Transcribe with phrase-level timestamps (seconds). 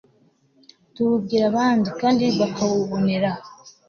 [0.93, 3.29] tuwubwira abandi kandi bakawubonera